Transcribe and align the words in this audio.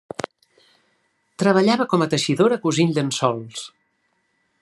Treballava 1.43 1.87
com 1.91 2.05
a 2.05 2.09
teixidora 2.15 2.59
cosint 2.65 2.97
llençols. 2.97 3.65